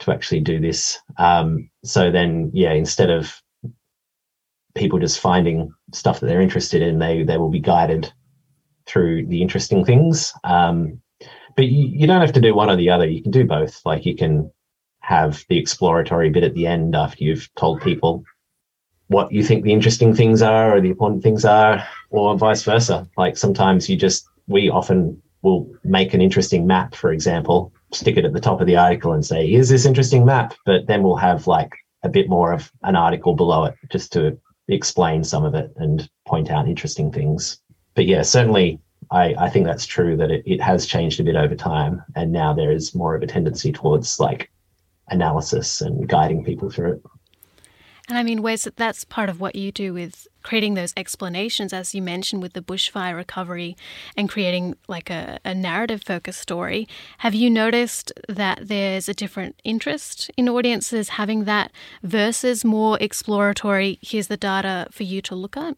[0.00, 0.98] to actually do this.
[1.18, 3.40] Um, so then, yeah, instead of
[4.74, 8.12] people just finding stuff that they're interested in, they they will be guided
[8.86, 10.32] through the interesting things.
[10.44, 11.00] Um,
[11.56, 13.06] but you, you don't have to do one or the other.
[13.06, 13.80] You can do both.
[13.84, 14.50] Like you can
[15.00, 18.24] have the exploratory bit at the end after you've told people
[19.08, 23.08] what you think the interesting things are or the important things are, or vice versa.
[23.16, 28.24] Like sometimes you just, we often will make an interesting map, for example, stick it
[28.24, 30.54] at the top of the article and say, here's this interesting map.
[30.64, 34.38] But then we'll have like a bit more of an article below it just to
[34.68, 37.58] explain some of it and point out interesting things.
[37.94, 41.36] But yeah, certainly I, I think that's true that it, it has changed a bit
[41.36, 42.02] over time.
[42.14, 44.50] And now there is more of a tendency towards like
[45.08, 47.02] analysis and guiding people through it.
[48.08, 51.92] And I mean, Wes, that's part of what you do with creating those explanations, as
[51.92, 53.76] you mentioned, with the bushfire recovery
[54.16, 56.86] and creating like a, a narrative focused story.
[57.18, 61.72] Have you noticed that there's a different interest in audiences having that
[62.04, 65.76] versus more exploratory, here's the data for you to look at?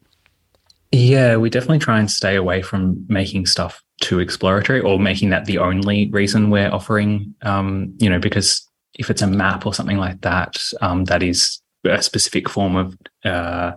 [0.91, 5.45] Yeah, we definitely try and stay away from making stuff too exploratory or making that
[5.45, 9.97] the only reason we're offering, um, you know, because if it's a map or something
[9.97, 13.73] like that, um, that is a specific form of uh,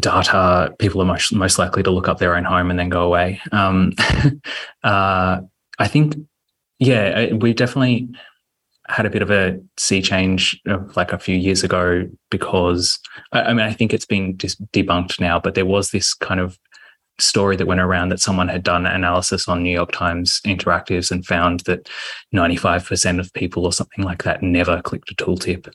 [0.00, 3.02] data, people are most most likely to look up their own home and then go
[3.02, 3.40] away.
[3.50, 3.92] Um,
[4.84, 5.40] uh,
[5.78, 6.16] I think,
[6.78, 8.08] yeah, we definitely
[8.88, 12.98] had a bit of a sea change of like a few years ago because
[13.32, 16.58] I, mean I think it's been debunked now, but there was this kind of
[17.20, 21.26] story that went around that someone had done analysis on New York Times interactives and
[21.26, 21.88] found that
[22.34, 25.72] 95% of people or something like that never clicked a tooltip.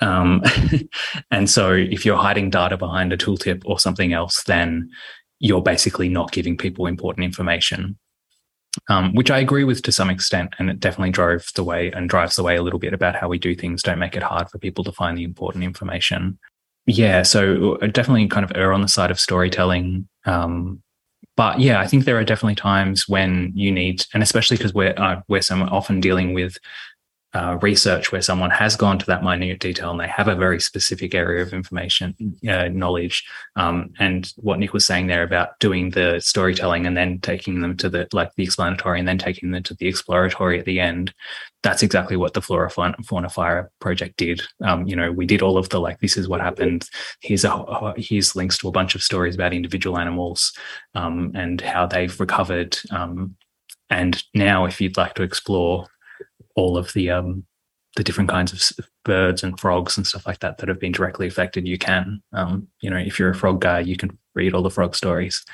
[0.00, 0.42] Um,
[1.30, 4.90] and so if you're hiding data behind a tooltip or something else, then
[5.38, 7.96] you're basically not giving people important information.
[8.88, 12.08] Um, which I agree with to some extent, and it definitely drove the way and
[12.08, 13.82] drives the way a little bit about how we do things.
[13.82, 16.38] Don't make it hard for people to find the important information.
[16.86, 20.08] Yeah, so uh, definitely kind of err on the side of storytelling.
[20.24, 20.82] Um,
[21.36, 24.94] but yeah, I think there are definitely times when you need, and especially because we're
[24.96, 26.56] uh, we're so often dealing with
[27.34, 30.58] uh, research where someone has gone to that minute detail and they have a very
[30.58, 32.14] specific area of information
[32.48, 33.24] uh, knowledge
[33.56, 37.76] um, and what nick was saying there about doing the storytelling and then taking them
[37.76, 41.12] to the like the explanatory and then taking them to the exploratory at the end
[41.62, 44.40] that's exactly what the flora fauna fire project did.
[44.64, 46.88] Um, you know we did all of the like this is what happened
[47.20, 50.52] here's a here's links to a bunch of stories about individual animals
[50.94, 53.36] um, and how they've recovered um,
[53.90, 55.86] and now if you'd like to explore
[56.58, 57.44] all of the um,
[57.96, 61.26] the different kinds of birds and frogs and stuff like that that have been directly
[61.26, 62.20] affected, you can.
[62.32, 65.44] Um, you know, if you're a frog guy, you can read all the frog stories.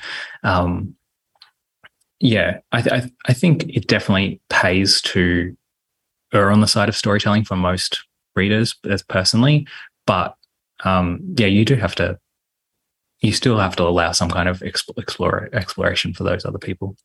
[0.42, 0.96] Um,
[2.20, 5.54] yeah, I, th- I think it definitely pays to
[6.32, 8.02] err on the side of storytelling for most
[8.34, 9.66] readers, as personally.
[10.06, 10.34] But
[10.84, 12.18] um, yeah, you do have to.
[13.20, 16.96] You still have to allow some kind of explore, exploration for those other people.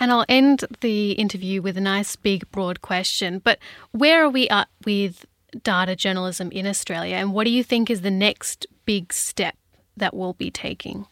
[0.00, 3.38] And I'll end the interview with a nice, big, broad question.
[3.38, 3.58] But
[3.92, 5.26] where are we at with
[5.62, 9.56] data journalism in Australia, and what do you think is the next big step
[9.96, 11.06] that we'll be taking?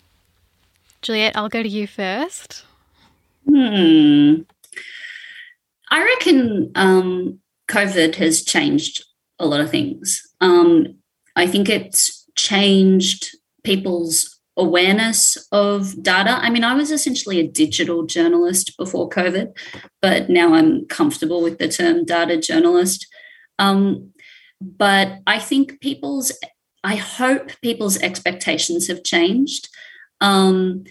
[1.03, 2.65] Juliet, I'll go to you first.
[3.49, 4.43] Hmm.
[5.91, 9.05] I reckon um, COVID has changed
[9.39, 10.23] a lot of things.
[10.41, 10.97] Um,
[11.37, 16.33] I think it's changed people's awareness of data.
[16.33, 19.57] I mean, I was essentially a digital journalist before COVID,
[20.03, 23.07] but now I'm comfortable with the term data journalist.
[23.59, 24.13] Um,
[24.61, 26.33] but I think people's,
[26.85, 29.69] I hope people's expectations have changed.
[30.21, 30.85] Um,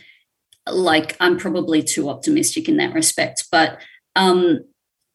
[0.70, 3.80] like, I'm probably too optimistic in that respect, but
[4.16, 4.62] um,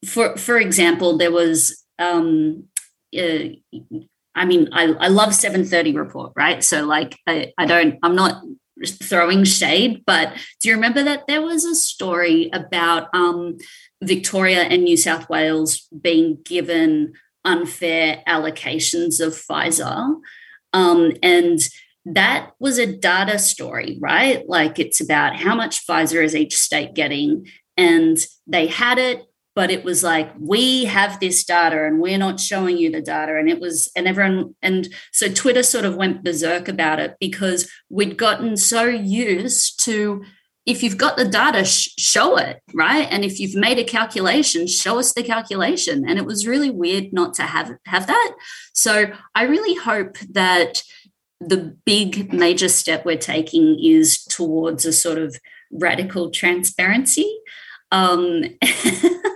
[0.07, 2.64] for for example, there was um,
[3.16, 3.55] uh,
[4.34, 6.64] I mean, I, I love 730 report, right?
[6.64, 8.42] So like I, I don't, I'm not
[8.86, 13.58] throwing shade, but do you remember that there was a story about um,
[14.02, 17.12] Victoria and New South Wales being given
[17.44, 20.16] unfair allocations of Pfizer?
[20.72, 21.58] Um, and
[22.04, 24.48] that was a data story, right?
[24.48, 27.46] Like it's about how much Pfizer is each state getting.
[27.76, 29.24] And they had it
[29.55, 33.36] but it was like we have this data and we're not showing you the data.
[33.36, 37.70] And it was and everyone and so twitter sort of went berserk about it because
[37.88, 40.22] we'd gotten so used to
[40.64, 43.09] if you've got the data sh- show it right?
[43.11, 46.09] And if you've made a calculation show us the calculation.
[46.09, 48.34] And it was really weird not to have have that.
[48.72, 50.82] So i really hope that
[51.40, 55.36] the big major step we're taking is towards a sort of
[55.72, 57.40] radical transparency.
[57.90, 58.44] Um,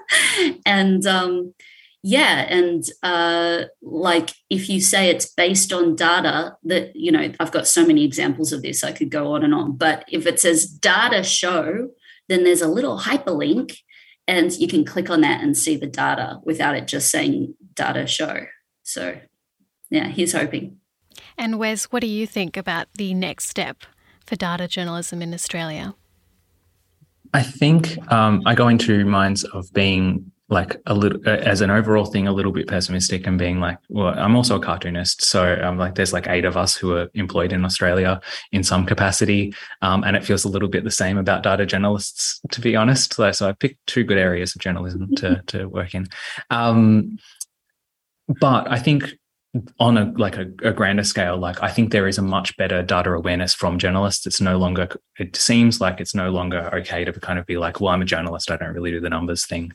[0.66, 1.54] and um,
[2.02, 7.50] yeah, and uh, like if you say it's based on data, that you know, I've
[7.50, 8.84] got so many examples of this.
[8.84, 9.76] I could go on and on.
[9.76, 11.90] But if it says data show,
[12.28, 13.78] then there's a little hyperlink,
[14.28, 18.06] and you can click on that and see the data without it just saying data
[18.06, 18.46] show.
[18.84, 19.18] So,
[19.90, 20.78] yeah, here's hoping.
[21.36, 23.78] And Wes, what do you think about the next step
[24.24, 25.94] for data journalism in Australia?
[27.32, 31.70] I think um, I go into minds of being like a little uh, as an
[31.70, 35.42] overall thing a little bit pessimistic and being like well i'm also a cartoonist so
[35.42, 38.20] i'm like there's like eight of us who are employed in australia
[38.52, 39.52] in some capacity
[39.82, 43.14] um, and it feels a little bit the same about data journalists to be honest.
[43.14, 46.06] So, so i picked two good areas of journalism to to work in.
[46.50, 47.18] Um,
[48.40, 49.14] but i think
[49.78, 52.82] on a like a, a, grander scale like i think there is a much better
[52.82, 54.26] data awareness from journalists.
[54.26, 54.88] It's no longer
[55.18, 58.06] it seems like it's no longer okay to kind of be like well i'm a
[58.06, 59.72] journalist i don't really do the numbers thing.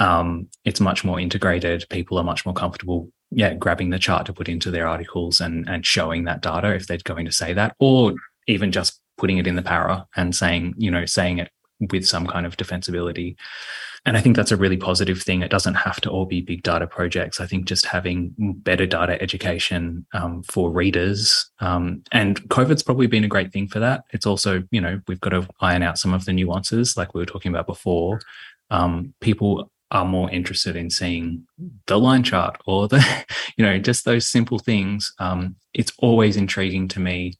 [0.00, 1.84] Um, it's much more integrated.
[1.90, 5.68] People are much more comfortable yeah grabbing the chart to put into their articles and
[5.68, 8.14] and showing that data if they're going to say that or
[8.46, 11.50] even just putting it in the para and saying you know saying it
[11.90, 13.36] with some kind of defensibility
[14.08, 15.42] and I think that's a really positive thing.
[15.42, 17.40] It doesn't have to all be big data projects.
[17.40, 23.24] I think just having better data education um, for readers, um, and COVID's probably been
[23.24, 24.04] a great thing for that.
[24.12, 27.20] It's also, you know, we've got to iron out some of the nuances, like we
[27.20, 28.22] were talking about before.
[28.70, 31.46] Um, people are more interested in seeing
[31.86, 33.04] the line chart or the,
[33.58, 35.12] you know, just those simple things.
[35.18, 37.34] Um, it's always intriguing to me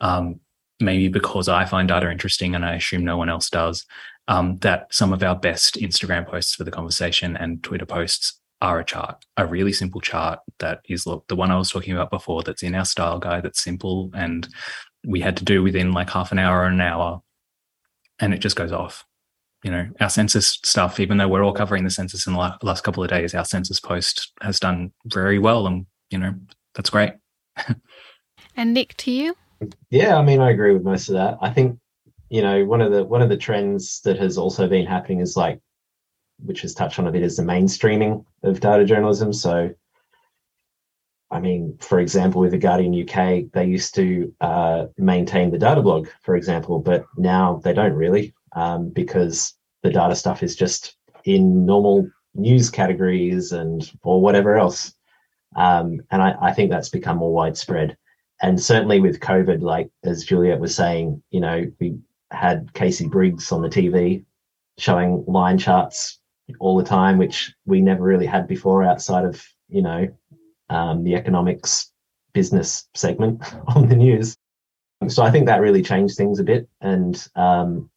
[0.00, 0.38] um,
[0.80, 3.84] maybe because I find data interesting and I assume no one else does,
[4.28, 8.80] um, that some of our best Instagram posts for the conversation and Twitter posts are
[8.80, 12.10] a chart, a really simple chart that is look the one I was talking about
[12.10, 14.48] before that's in our style guide that's simple and
[15.06, 17.22] we had to do within like half an hour or an hour
[18.18, 19.04] and it just goes off.
[19.62, 22.84] You know, our census stuff, even though we're all covering the census in the last
[22.84, 26.34] couple of days, our census post has done very well and, you know,
[26.74, 27.12] that's great.
[28.56, 29.36] and Nick, to you?
[29.90, 31.38] Yeah, I mean, I agree with most of that.
[31.40, 31.78] I think
[32.34, 35.36] you know one of the one of the trends that has also been happening is
[35.36, 35.60] like
[36.38, 39.32] which has touched on a bit is the mainstreaming of data journalism.
[39.32, 39.70] So
[41.30, 43.16] i mean for example with the guardian uk
[43.52, 48.34] they used to uh, maintain the data blog for example but now they don't really
[48.54, 49.54] um, because
[49.84, 54.94] the data stuff is just in normal news categories and or whatever else.
[55.56, 57.96] Um, and I, I think that's become more widespread.
[58.42, 61.98] And certainly with COVID, like as Juliet was saying, you know, we
[62.34, 64.24] had Casey Briggs on the TV
[64.78, 66.18] showing line charts
[66.60, 70.08] all the time, which we never really had before outside of, you know,
[70.70, 71.92] um, the economics
[72.32, 74.36] business segment on the news.
[75.08, 76.68] So I think that really changed things a bit.
[76.80, 77.90] And um,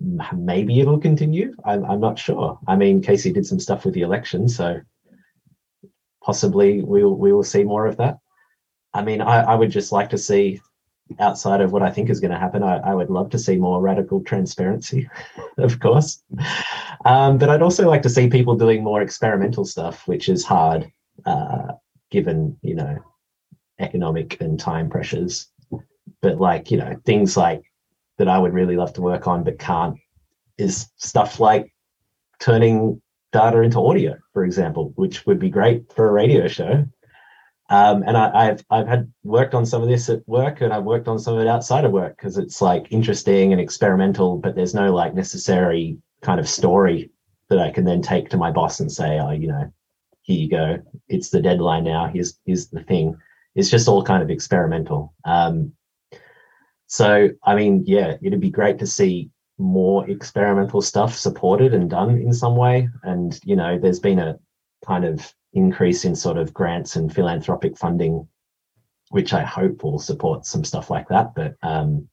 [0.00, 1.54] maybe it'll continue.
[1.64, 2.58] I'm, I'm not sure.
[2.66, 4.80] I mean, Casey did some stuff with the election, so
[6.22, 8.18] possibly we'll we will see more of that.
[8.92, 10.60] I mean, I, I would just like to see,
[11.18, 13.56] outside of what I think is going to happen, I, I would love to see
[13.56, 15.08] more radical transparency,
[15.58, 16.22] of course.
[17.04, 20.90] Um, but I'd also like to see people doing more experimental stuff, which is hard,
[21.26, 21.72] uh,
[22.10, 22.98] given you know
[23.78, 25.48] economic and time pressures.
[26.20, 27.62] But like you know things like
[28.18, 29.98] that, I would really love to work on, but can't.
[30.56, 31.74] Is stuff like
[32.38, 33.02] turning
[33.32, 36.86] data into audio, for example, which would be great for a radio show.
[37.74, 40.84] Um, and I, have I've had worked on some of this at work, and I've
[40.84, 44.54] worked on some of it outside of work because it's like interesting and experimental, but
[44.54, 47.10] there's no like necessary kind of story
[47.48, 49.72] that I can then take to my boss and say, oh, you know,
[50.22, 52.06] here you go, it's the deadline now.
[52.06, 53.16] Here's here's the thing.
[53.56, 55.12] It's just all kind of experimental.
[55.24, 55.72] Um,
[56.86, 62.10] so I mean, yeah, it'd be great to see more experimental stuff supported and done
[62.10, 62.88] in some way.
[63.02, 64.38] And you know, there's been a
[64.84, 68.26] kind of increase in sort of grants and philanthropic funding,
[69.10, 71.34] which I hope will support some stuff like that.
[71.34, 72.08] But um,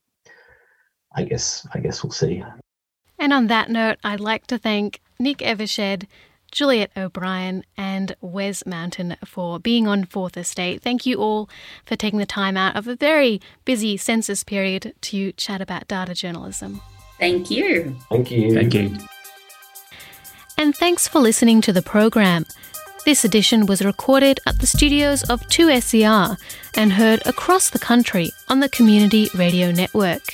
[1.16, 2.44] I guess I guess we'll see.
[3.20, 6.08] And on that note, I'd like to thank Nick Evershed,
[6.52, 10.82] Juliet O'Brien, and Wes Mountain for being on Fourth Estate.
[10.82, 11.50] Thank you all
[11.86, 16.14] for taking the time out of a very busy census period to chat about data
[16.14, 16.82] journalism.
[17.20, 17.96] Thank you.
[18.10, 18.54] Thank you.
[18.54, 18.98] Thank you.
[20.62, 22.46] And thanks for listening to the program.
[23.04, 26.38] This edition was recorded at the studios of 2SER
[26.76, 30.34] and heard across the country on the Community Radio Network.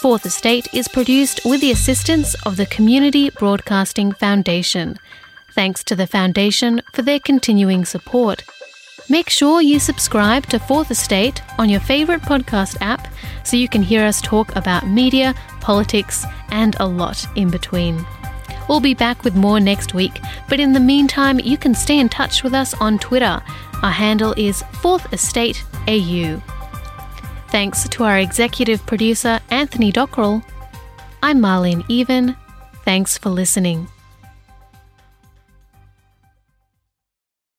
[0.00, 4.96] Fourth Estate is produced with the assistance of the Community Broadcasting Foundation.
[5.52, 8.42] Thanks to the Foundation for their continuing support.
[9.10, 13.08] Make sure you subscribe to Fourth Estate on your favourite podcast app
[13.44, 18.06] so you can hear us talk about media, politics, and a lot in between.
[18.70, 22.08] We'll be back with more next week, but in the meantime, you can stay in
[22.08, 23.42] touch with us on Twitter.
[23.82, 26.40] Our handle is Fourth Estate AU.
[27.48, 30.44] Thanks to our executive producer, Anthony Dockrell.
[31.20, 32.36] I'm Marlene Even.
[32.84, 33.88] Thanks for listening.